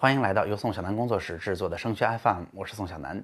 [0.00, 3.22] 欢迎来到由宋小南工作室制作的升学 FM，我是宋小南。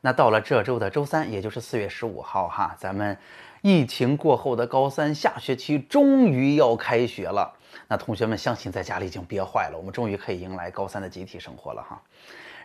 [0.00, 3.16] 那到了这周的周三，也就是四月十五号哈，咱们
[3.62, 7.56] 疫情过后的高三下学期终于要开学了。
[7.86, 12.02] 那同学们相信在家里已经憋坏了，我们终于可以迎来高三的集体生活了哈。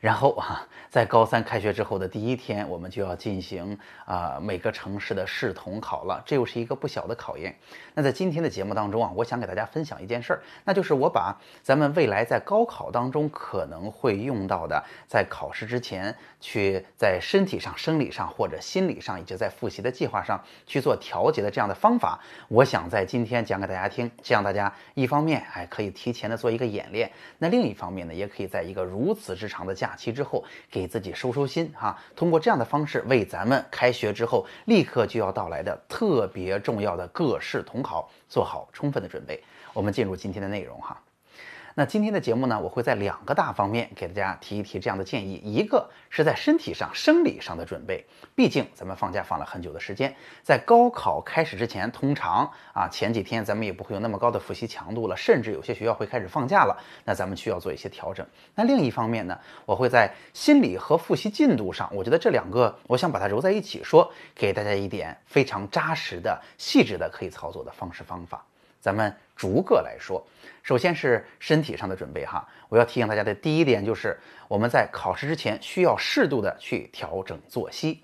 [0.05, 3.75] 然后啊，在高三开学之后的第一天，我们就要进行
[4.05, 7.55] 啊每个城市的市统考了，这又是一个不小的考验。
[7.95, 31.97] 那在今天的节目当中啊，我想给大家分享一件事儿，那就是我把咱们未来在高考当中可能会用到的，在考试之前去在身体上、生理上或者心理上，以及在复习的计划上去做调节的这样的方法，我想在今天讲给大家听，这样大家一方面哎可以提前的做一个演练，那另一方面呢，也可以在一个如此之长的假期之后，给自己收收心哈。
[32.15, 39.43] 通过这样的方式，为咱们开学之后立刻就要到来的特别重要的各市统考做好充分的准备。
[39.73, 41.01] 我们进入今天的内容哈。
[41.77, 45.41] 那今天的节目呢，我会在两个大方面给大家提一提这样的建议。
[45.43, 58.25] 一个是在身体上、生理上的准备，毕竟咱们放假放了很久的时间，在高考开始之前，通常啊前几天咱们也不会有那么高的复习强度了，甚至有些学校会开始放假了，那咱们需要做一些调整。
[58.55, 68.45] 那另一方面呢，我会在心理和复习进度上，我觉得这两个我想把它揉在一起说，给大家一点非常扎实的、细致的可以操作的方式方法。
[68.85, 70.23] 咱们逐个来说，
[70.61, 72.47] 首先是身体上的准备哈。
[72.69, 74.15] 我要提醒大家的第一点就是，
[74.47, 78.03] 我们在考试之前需要适度的去调整作息。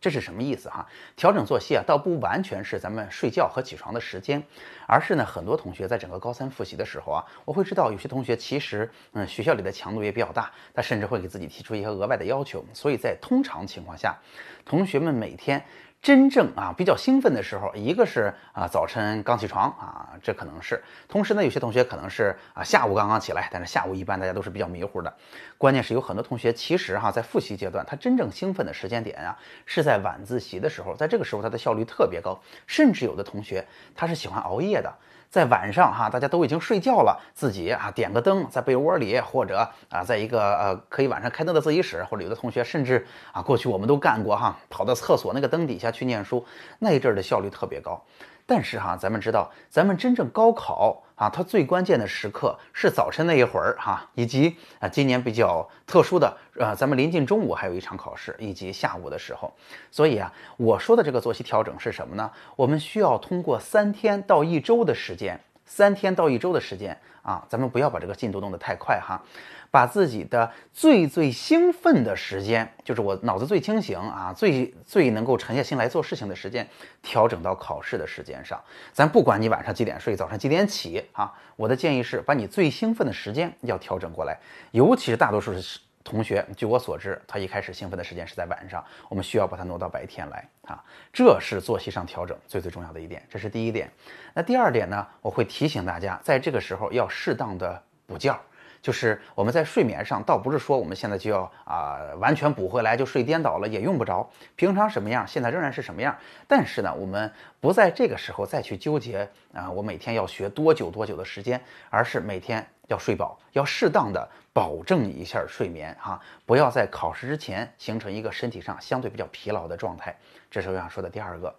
[0.00, 0.86] 这是什么意思哈？
[1.16, 4.40] 调整作息啊，倒不完全是咱们睡觉和起床的时间，
[4.86, 12.64] 而是呢，很多同学在整个高三复习的时候啊，我会知道有些同学其实嗯学校里的强度也比较大，他甚至会给自己提出一些额外的要求。
[12.72, 14.16] 所以在通常情况下，
[14.64, 15.60] 同学们每天。
[16.00, 20.76] 真正啊比较兴奋的时候，一个是啊早晨刚起床啊，这可能是；
[21.08, 25.12] 同时呢，有些同学可能是啊下午刚刚起来，但是下午一般大家都是比较迷糊的。
[25.58, 34.90] 关键是有很多同学其实哈在复习阶段，他真正兴奋的时间点啊是在晚自习的时候，在这个时候他的效率特别高，甚至有的同学他是喜欢熬夜的。
[35.28, 39.58] 在晚上哈，大家都已经睡觉了，自己啊点个灯，在被窝里，或者
[39.90, 46.42] 啊在一个呃可以晚上开灯的自习室，或者有的同学甚至啊过去我们都干过哈，跑到厕所那个灯底下去念书，
[46.78, 48.02] 那一阵儿的效率特别高。
[48.50, 59.52] 但是哈，咱们知道，咱们真正高考啊，它最关键的时刻是早晨那一会儿哈，以及啊，今年比较特殊的，呃，咱们临近中午还有一场考试，以及下午的时候。
[59.90, 62.30] 所以啊，我说的这个作息调整是什么呢？
[62.56, 69.22] 我们需要通过三天到一周的时间，三天到一周的时间啊，咱们不要把这个进度弄得太快哈。
[69.70, 76.66] 把自己的最最兴奋的时间，就是我脑子最清醒啊，最最能够沉下心来做事情的时间，
[77.02, 78.62] 调整到考试的时间上。
[78.92, 84.38] 咱不管你晚上几点睡，早上几点起啊，我的建议是把你最兴奋的时间要调整过来。
[84.70, 90.82] 尤其是大多数是同学，据我所知，他一开始兴奋的时间是在晚上，我们需要把它挪到白天来啊。
[91.12, 93.90] 这是作息上调整最最重要的一点，这是第一点。
[94.32, 98.34] 那第二点呢，我会提醒大家，在这个时候要适当的补觉。
[98.80, 104.28] 就是我们在睡眠上，倒不是说我们现在就要啊完全补回来就睡颠倒了，也用不着。
[104.56, 106.16] 平常什么样，现在仍然是什么样。
[106.46, 107.30] 但是呢，我们
[107.60, 120.16] 不在这个时候再去纠结啊，我每天要学多久多久的时间，而是每天要睡饱，要适当的保证一下睡眠哈，不要在考试之前形 成一个身体上相对比较疲劳的状态。
[120.50, 121.54] 这是我想说的第二个。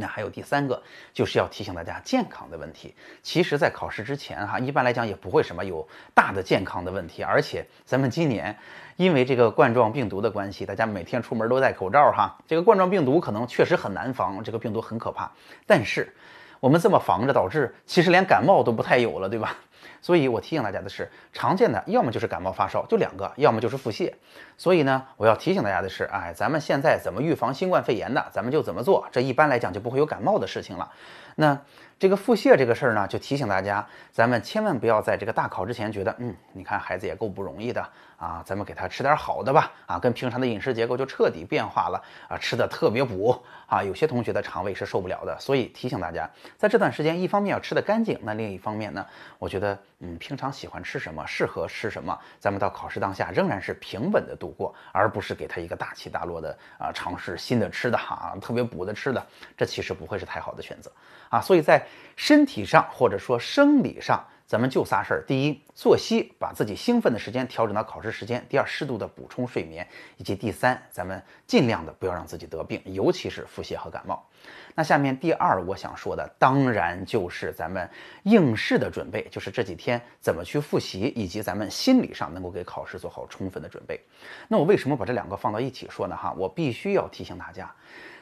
[0.00, 2.94] 那还有第三个，就是要提醒大家健康的问题。
[3.22, 7.22] 其实，在考试之前，哈，一般来讲也不会什么有大的健康的问题。
[7.22, 8.56] 而且，咱们今年
[8.96, 15.30] 因为这个冠状病毒的关系，大家每天出门都戴口罩，哈，这个冠状病毒可能确实很难防，这个病毒很可怕。
[15.66, 16.12] 但是，
[16.58, 19.56] 我们这么防着，导致其实连感冒都不太有了，对吧？
[20.00, 24.12] 所以我提醒大家的是，常见的要么就是感冒发烧，就两个；要么就是腹泻。
[24.56, 29.06] 所以呢，我要提醒大家的是，哎，咱们现在怎么预防新冠肺炎的，咱们就怎么做。
[29.10, 30.90] 这一般来讲就不会有感冒的事情了。
[31.36, 31.58] 那
[31.98, 37.86] 这个腹泻这个事儿呢，就提醒大家，咱们千万不要在这个大考之前觉得，嗯，你看孩子也够不容易的
[38.20, 45.34] 啊，咱们给他吃点好的吧，啊，跟平常的饮食结构就彻底变化了啊，吃的特别补啊，有些同学的肠胃是受不了的。
[45.40, 46.28] 所以提醒大家，
[46.58, 49.06] 在这段时间，一方面要吃的干净，那另一方面呢，
[49.38, 59.26] 我觉得，嗯，平常喜欢吃什么，适合吃什么，咱们到考试当下仍然是平稳的度过，而不是给他一个大起大落的啊，尝试新的吃的哈，特别补的吃的，
[59.56, 60.92] 这其实不会是太好的选择
[61.30, 61.40] 啊。
[61.40, 61.82] 所以在
[62.16, 69.86] 身体上或者说生理上，咱们就仨事儿：第一，作息，把自己兴奋的时间调整到考试时间；第二，适度的补充睡眠；
[70.16, 74.28] 以及第三，咱们尽量的不要让自己得病，尤其是腹泻和感冒。
[74.74, 77.88] 那下面第二我想说的，当然就是咱们
[78.24, 84.00] 应试的准备，就是这几天怎么去复习，以及咱们心理上能够给考试做好充分的准备。
[84.48, 86.16] 那我为什么把这两个放到一起说呢？
[86.16, 87.72] 哈，我必须要提醒大家。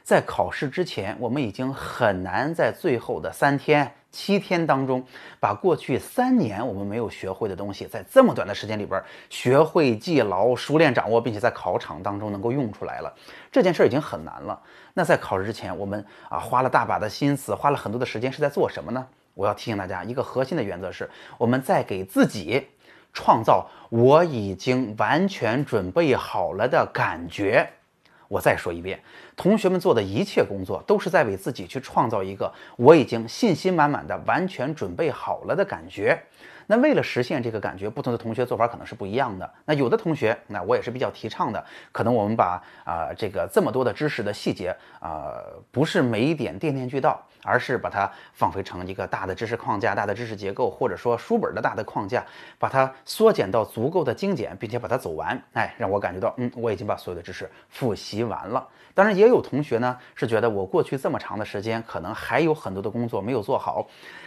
[0.03, 5.05] 在考试之前，我们已经很难在最后的三天、七天当中，
[5.39, 13.15] 把过去三年我们没有学会的东西，在这么短的时间里边学会、记牢、熟练掌握，并且在考场当中能够用出来了。
[13.53, 14.61] 这件事已经很难了。
[14.95, 19.07] 那在考试之前，我们啊花了大把的心思，花了很多的时间，是在做什么呢？
[19.35, 22.67] 我要提醒大家一个核心的原则是：我们在给自己
[23.13, 27.71] 创造我已经完全准备好了的感觉。
[28.27, 29.01] 我再说一遍，
[29.39, 36.21] 同学们做的一切工作都是在为自己去创造一个我已经信心满满的、完全准备好了的感觉。
[36.67, 39.51] 那为了实现这个感觉，不同的同学做法可能是不一样的。
[39.65, 45.41] 那有的同学，那我也是比较提倡的，可能我们把啊这个这么多的知识的细节啊，
[45.71, 52.23] 不是每一点面面俱到，而是把它放回成一个大的知识框架、大的知识结构，或者说书本的大的框架，
[52.59, 55.41] 把它缩减到足够的精简，并且把它走完。
[55.55, 58.69] 哎，让我感觉到，嗯，我已经把所有的知识复习完了。
[58.93, 63.87] 当然，也有同学呢是觉得我过去这么长的时间，可能还有很多的工作没有做好。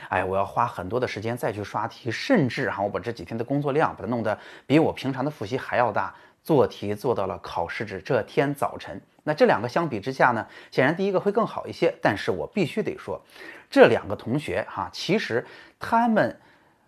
[0.10, 6.14] 哎，我要花很多的时间再去刷题，甚至哈，我把这几天的工作量把它弄得比我平常的复习还要大，
[6.44, 9.02] 做题做到了考试日这天早晨。
[9.24, 11.94] 那这两个相比之下呢，显然第一个会更好一些。
[12.02, 13.22] 但是我必须得说，
[13.70, 15.46] 这两个同学哈，其实
[15.80, 16.38] 他们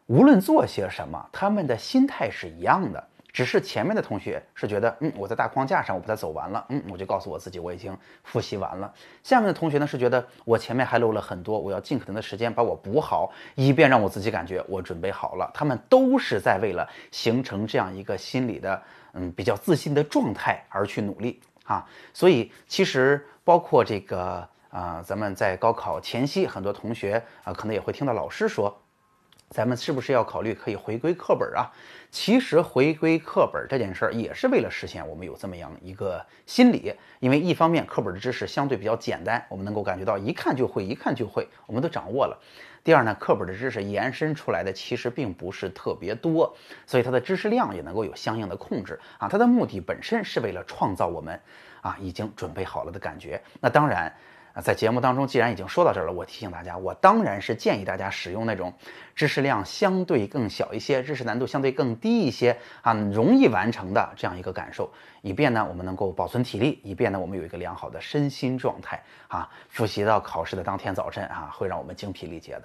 [0.07, 3.07] 无论做些什么，他们的心态是一样的。
[3.33, 8.93] 只是前面的同学是觉得，嗯，我在大框架上我把它走完了，嗯，我就告诉我自己我已经复习完了。
[9.23, 15.49] 下面的同学呢是觉得我前面还漏了很多，我要尽可能的时间把我补好，以便让我自己感觉我准备好了。
[15.51, 18.79] 他们都是在为了形成这样一个心理的，
[19.13, 21.83] 嗯，比较自信的状态而去努力啊。
[22.13, 28.79] 所以其实包括这个啊，咱们在高考前夕，很多同学啊，可能也会听到老师说。
[29.53, 31.71] 咱们是不是要考虑可以回归课本啊？
[32.09, 42.35] 其实回归课本这件事儿也是为了实现我们有这么样一个心理，因为一方面课本的知识相对比较简单，我们能够感觉到一看就会，一看就会，我们都掌握了。
[42.83, 46.57] 第二呢，课本的知识延伸出来的其实并不是特别多，
[46.87, 49.29] 所以它的知识量也能够有相应的控制啊。
[49.29, 51.39] 它的目的本身是为了创造我们
[51.81, 53.39] 啊已经准备好了的感觉。
[53.61, 54.11] 那当然。
[54.53, 58.71] 啊，在节目当中，既然已经说到这儿了，我提醒大家，我当然是建议大家使用那种
[59.15, 64.87] 知识量相对更小一些、知识难度相对更低一些啊，容易完成的这样一个感受，
[65.23, 72.63] 以便呢我们能够保存体力，以便呢我们有一个良好的身心状态啊，复习到考试的当天早晨啊，会让我们精疲力竭的。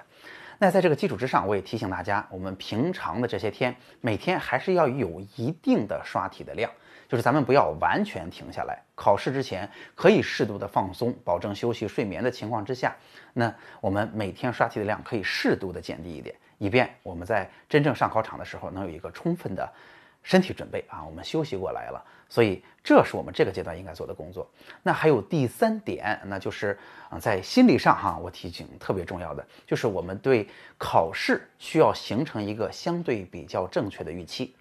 [0.58, 6.70] 那在这个基础之上，我也提醒大家，我们平常的这些天，每天还是要有一定的刷题的量。
[7.08, 12.94] 就是咱们不要完全停下来，考试之前可以适度的放松，保证休息睡眠的情况之下，
[13.32, 19.66] 那我们每天刷题的量可以适度的减低一点，以便我们在真正上考场的时候能有一个充分的
[20.22, 22.04] 身体准备啊，我们休息过来了。
[22.30, 24.46] 所以这是我们这个阶段应该做的工作。
[24.82, 26.78] 那还有第三点，那就是
[27.08, 30.46] 啊，在心理上哈，我提醒特别重要的就是我们对
[30.76, 34.54] 考试需要形成一个相对比较正确的预期。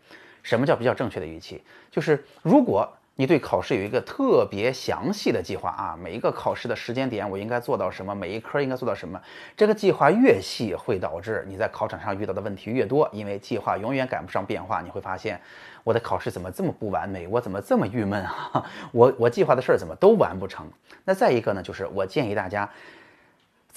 [0.47, 1.61] 什么叫比较正确的预期？
[1.91, 9.21] 就是如果你对考试有一个特别详细的计划啊，每一个考试的时间点我应该做到什么，每一科应该做到什么，
[9.57, 14.81] 这个计划越细，会导致你在考场上遇到的问题越多，因为计划永远赶不上变化。
[14.81, 15.37] 你会发现，
[15.83, 17.27] 我的考试怎么这么不完美？
[17.27, 18.65] 我怎么这么郁闷啊？
[18.93, 20.65] 我我计划的事儿怎么都完不成？
[21.03, 22.69] 那再一个呢，就是我建议大家。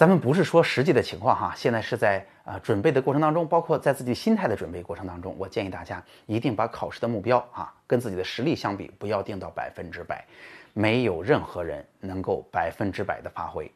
[0.01, 10.25] 咱们不是说实际的情况哈，现在是在呃准备的过程当中，包括在自己心态的准备过程当中，我建议大家一定把考试的目标啊跟自己的实力相比，不要定到百分之百，
[10.73, 13.71] 没有任何人能够百分之百的发挥。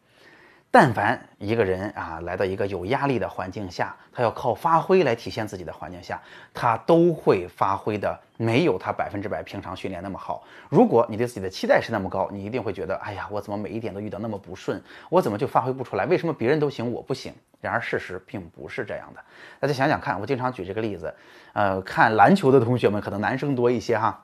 [0.75, 6.21] 但凡一个人啊，来到一个有压力的环境下，他要靠发挥来体现自己的环境下，
[6.53, 10.43] 他都会发挥的没有他百分之百平常训练那么好。
[10.69, 16.07] 如果你对自己的期待是那么高，你一定会觉得，哎呀，我怎么每一点都遇到那么不顺，我怎么就发挥不出来？
[16.07, 17.33] 为什么别人都行，我不行？
[17.61, 19.21] 然而事实并不是这样的。
[19.61, 21.15] 大家想想看，我经常举这个例子，
[21.53, 24.24] 呃，看篮球的同学们可能男生多一些哈。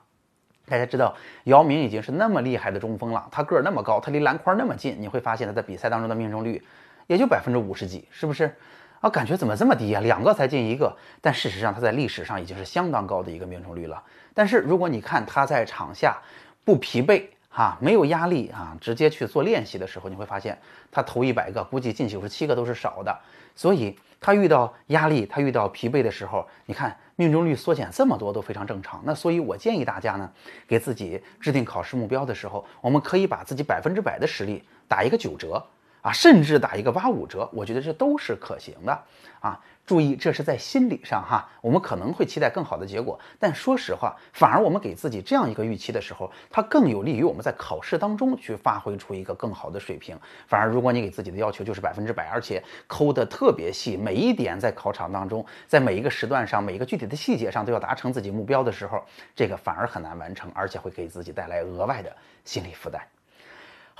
[0.71, 1.13] 大家知道
[1.43, 6.63] 姚明已经是那么厉害的中锋了，他个儿那么高，他离篮筐那么近，你会发现他在比赛当中的命中率
[7.07, 8.55] 也就百分之五十几，是不是？
[9.01, 9.99] 啊，感觉怎么这么低啊？
[9.99, 14.01] 两个才进一个，但事实上他在历史上已经是相当高的一个命中率了。
[14.33, 16.17] 但是如果你看他在场下
[16.63, 20.57] 不疲惫哈，没有压力啊，直接去做练习的时候，你会发现
[20.91, 23.15] 他投一百个，估计进九十七个都是少的。
[23.55, 26.97] 所以他遇到压力，他遇到疲惫的时候，你看。
[27.17, 28.99] 命中率缩减这么多都非常正常。
[29.05, 30.27] 那所以，我建议大家呢，
[30.67, 35.63] 给自己制定考试目标的时候，我们可以把自己百分之百的实力打一个九折
[36.01, 39.03] 啊，甚至打一个八五折，我觉得这都是可行的
[39.39, 39.59] 啊。
[39.91, 50.17] 注意，这是在心理上哈，我们可能会期待更好的结果，但说实话，反而我们给自己这样一个预期的时候，它更有利于我们在考试当中去发挥出一个更好的水平。
[50.47, 59.03] 反而，如果你给自己的要求就是百分之百，而且抠得特别细，每一点在考场当中，在每一个时段上，每一个具体的细节上都要达成自己目标的时候，
[59.35, 63.01] 这个反而很难完成，而且会给自己带来额外的心理负担。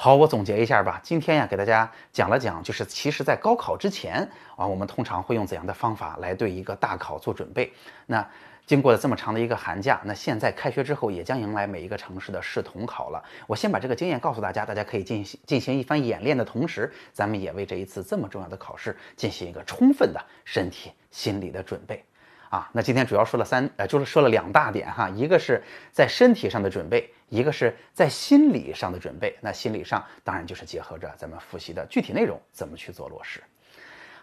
[0.04, 1.00] 好，我总结一下吧。
[1.04, 7.72] 今天呀，给大家讲了讲，就是其实，在高考之前啊，我们通常会用怎样的方法来对一个大考做准备。
[8.08, 8.28] 那
[8.66, 13.24] 经过了这么长的一个寒假，那现在开学之后，也将迎来每一个城市的市统考了。
[13.46, 22.04] 我先把这个经验告诉大家，大家可以进行进行一番演练的同时，咱们也为这一次这么重要的考试进行一个充分的身体心理的准备。
[22.50, 29.34] 啊，那今天主要说了三，呃，就是说了两大点哈，一个是在身体上的准备，一个是在心理上的准备。
[29.42, 33.42] 那心理上当然就是结合着咱们复习的具体内容怎么去做落实。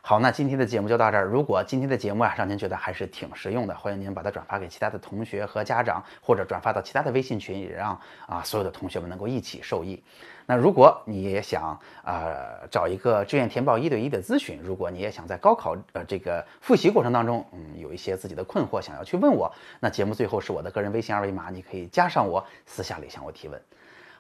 [0.09, 1.27] 好，那今天的节目就到这儿。
[1.27, 10.03] 如果今天的节目啊让您觉得还是挺实用的，欢迎您把它转发给其他的同学和家长，或者转发到其他的微信群，也让啊所有的同学们能够一起受益。
[10.47, 23.61] 那如果你也想呃找一个志愿填报一对一的咨询，如果你也想在高考呃这个复习过程当中，嗯有一些自己的困惑想要去问我，那节目最后是我的个人微信二维码，你可以加上我，私下里向我提问。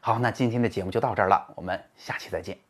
[0.02, 2.67] 好，那今天的节目就到这儿了，我们下期再见。